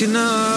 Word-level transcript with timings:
you 0.00 0.06
know? 0.06 0.49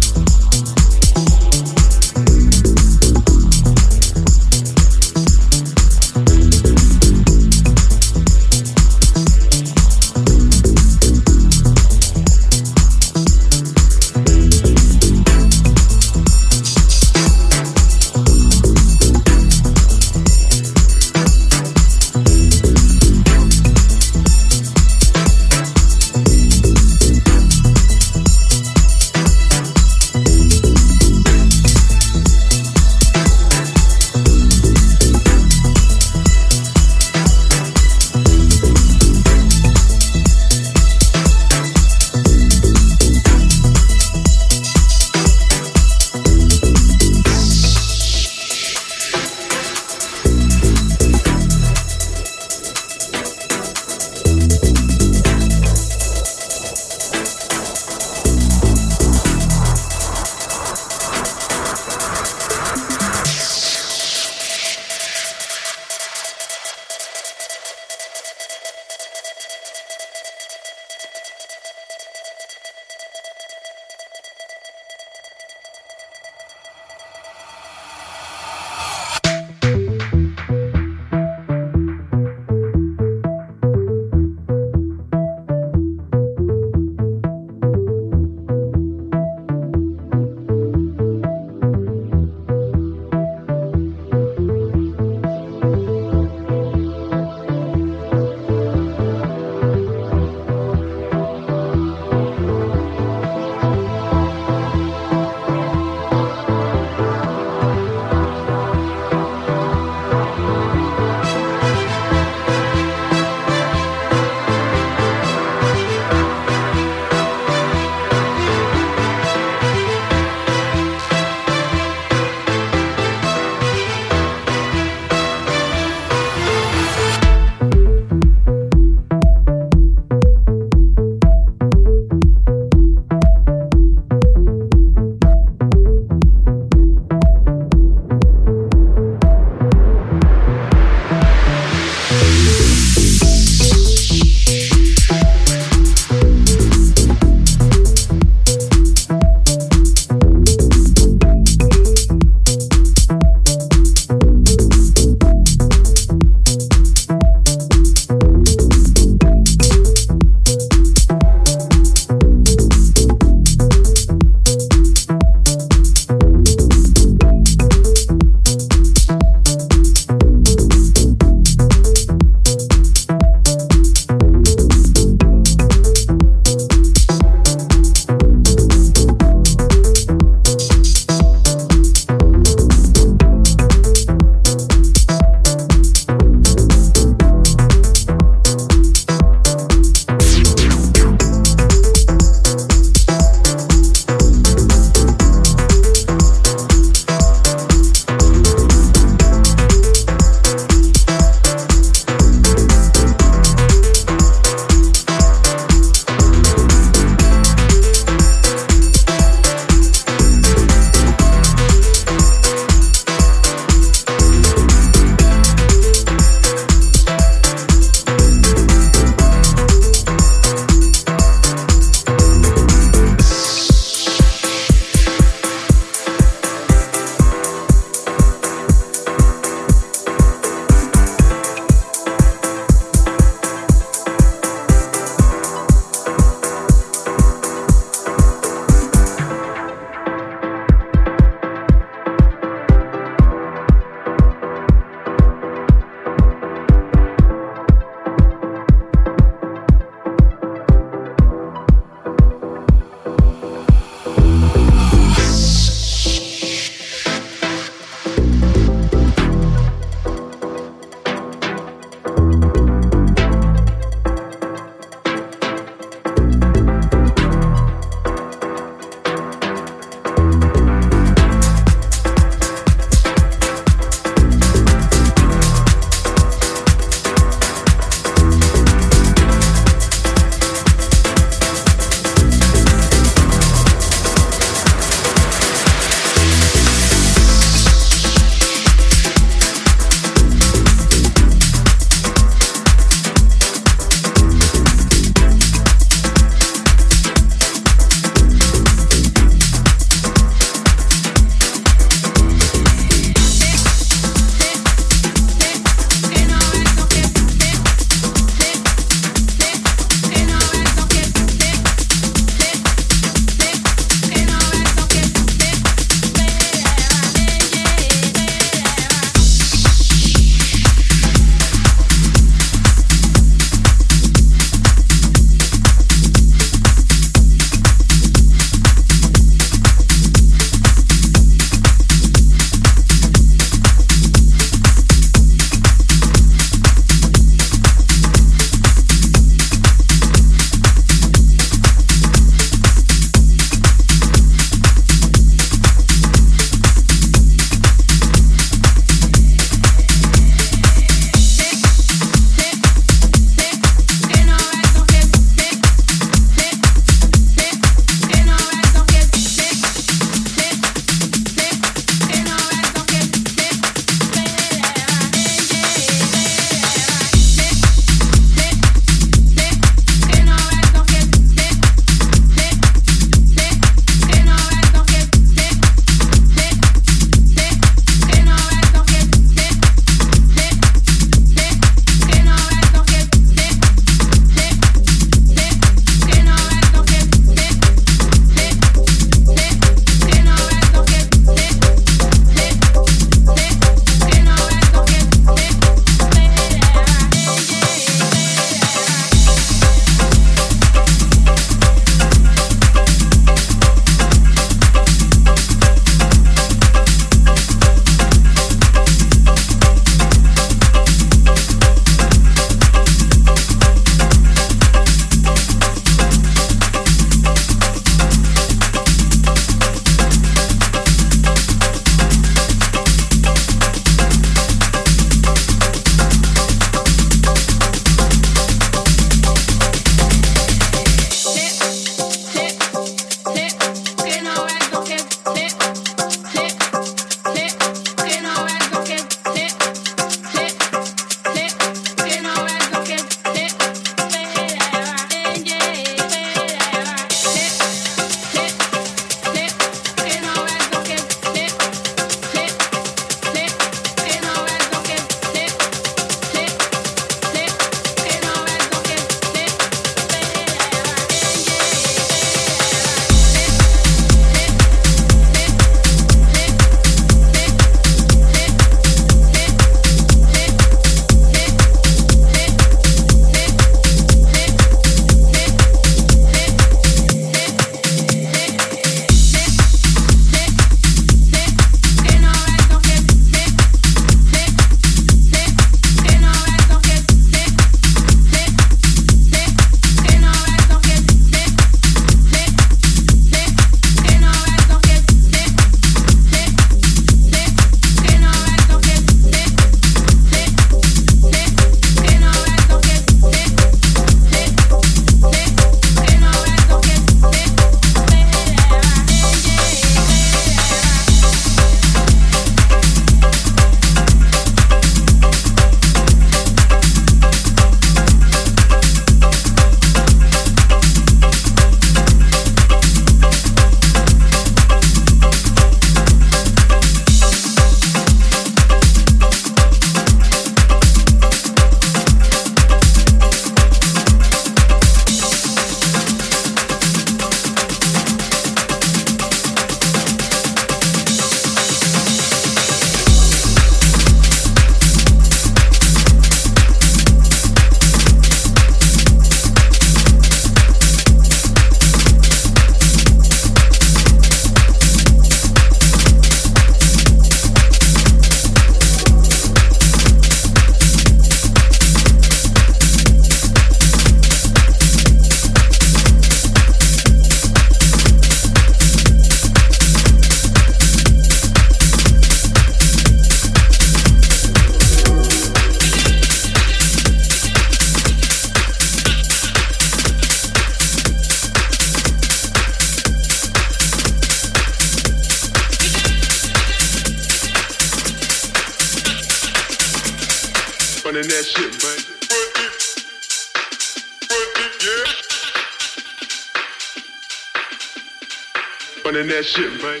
Running 599.26 599.38
that 599.38 599.44
shit, 599.44 599.82
man. 599.82 600.00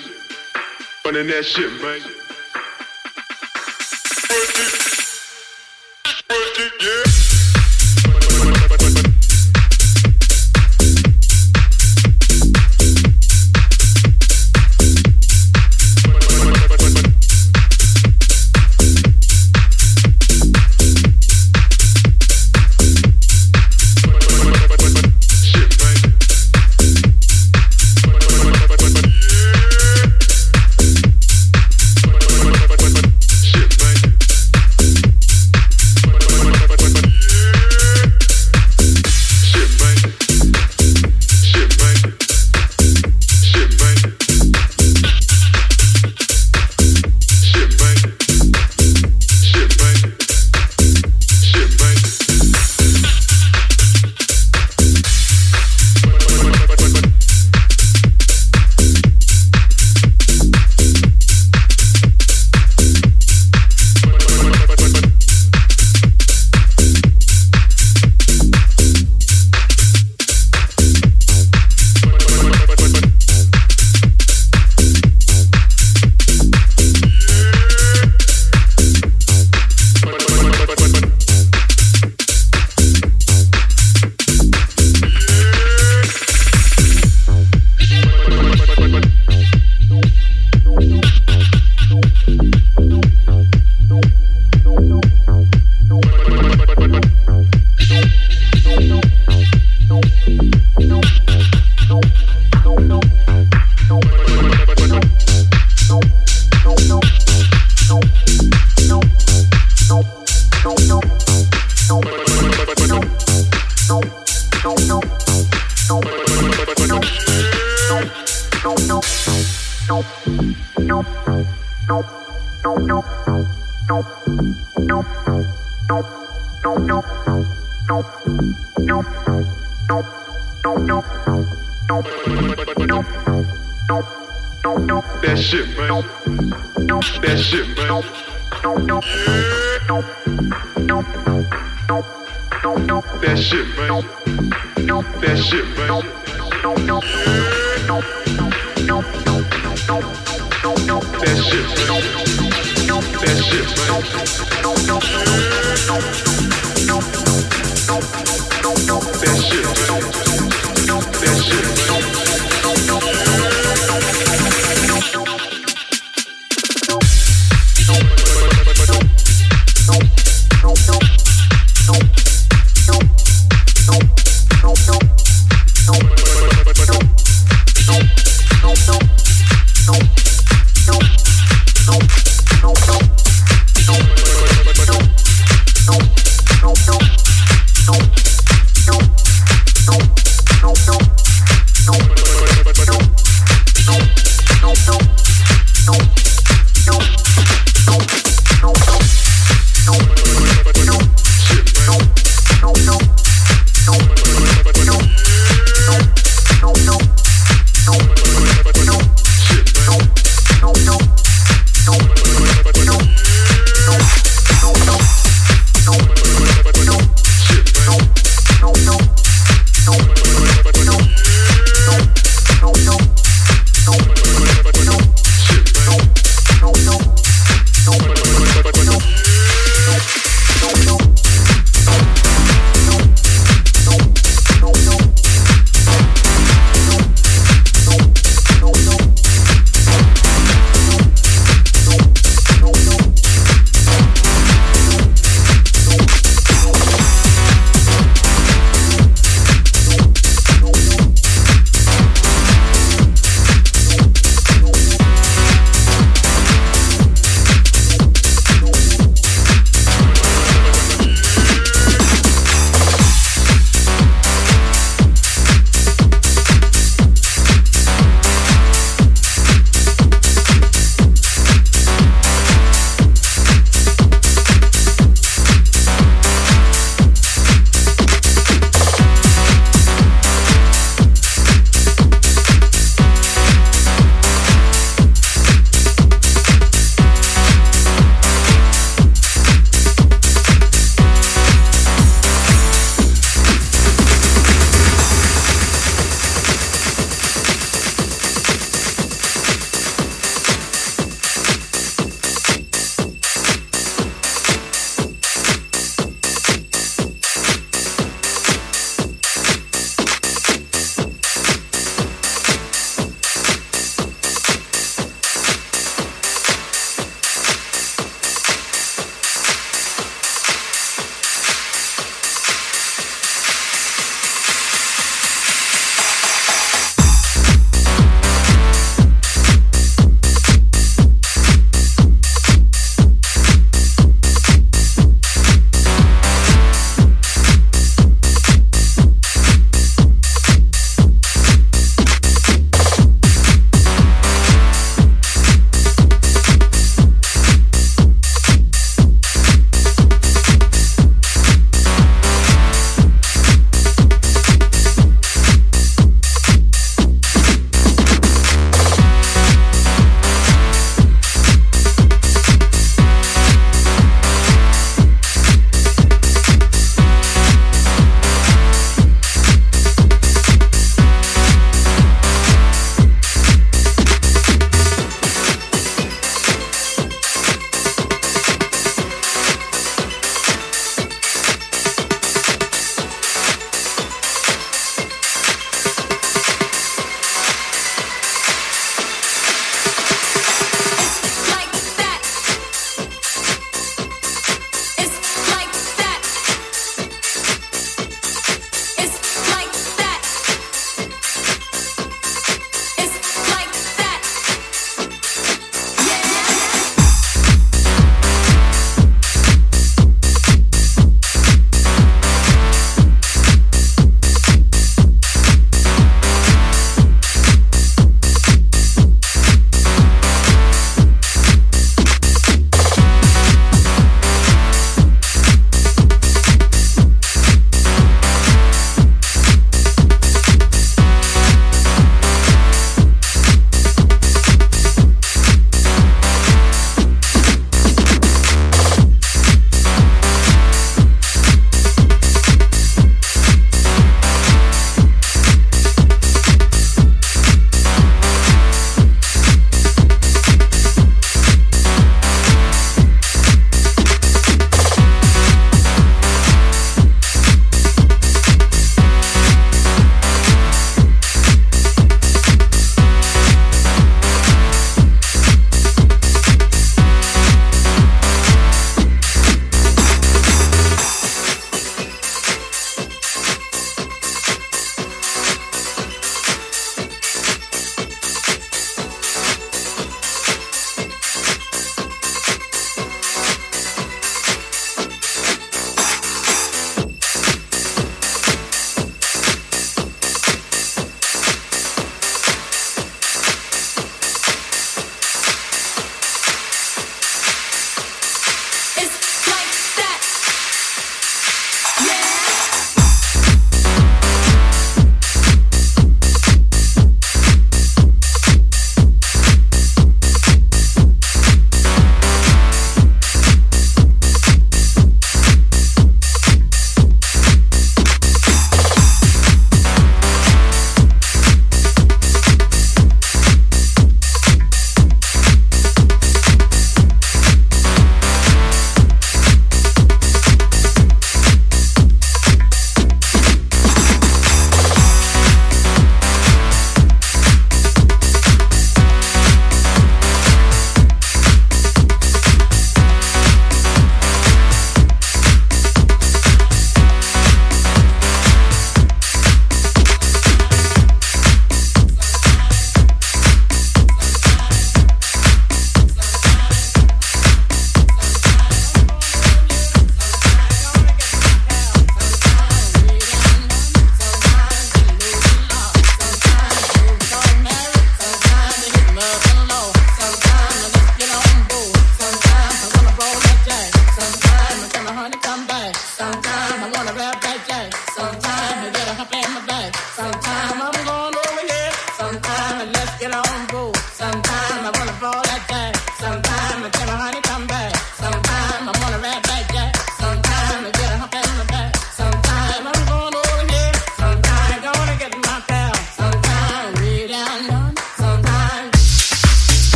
Running 1.04 1.26
that 1.26 1.44
shit, 1.44 1.82
man. 1.82 2.25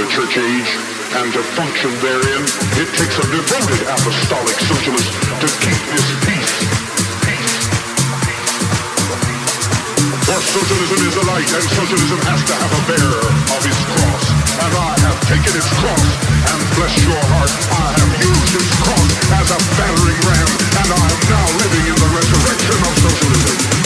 the 0.00 0.08
church 0.08 0.40
age 0.40 0.72
and 1.20 1.28
to 1.28 1.42
function 1.52 1.92
therein, 2.00 2.42
it 2.80 2.88
takes 2.96 3.20
a 3.20 3.26
devoted 3.28 3.84
apostolic 3.84 4.56
socialist 4.64 5.12
to 5.12 5.48
keep 5.60 5.80
this 5.92 6.08
peace. 6.24 6.56
For 10.24 10.40
socialism 10.40 11.00
is 11.04 11.16
a 11.20 11.24
light 11.28 11.50
and 11.52 11.64
socialism 11.76 12.20
has 12.32 12.40
to 12.48 12.54
have 12.56 12.72
a 12.80 12.82
bearer 12.88 13.28
of 13.28 13.60
its 13.60 13.82
cross. 13.92 14.24
And 14.64 14.72
I 14.72 14.92
have 15.04 15.20
taken 15.28 15.52
its 15.52 15.68
cross 15.76 16.08
and 16.48 16.60
bless 16.80 16.96
your 17.04 17.20
heart, 17.36 17.52
I 17.68 17.86
have 18.00 18.12
used 18.24 18.52
its 18.56 18.72
cross 18.80 19.10
as 19.36 19.48
a 19.52 19.60
battering 19.76 20.20
ram 20.24 20.48
and 20.80 20.88
I 20.96 21.06
am 21.12 21.22
now 21.28 21.46
living 21.60 21.84
in 21.92 21.96
the 22.00 22.08
resurrection 22.08 22.78
of 22.88 22.92
socialism. 23.04 23.79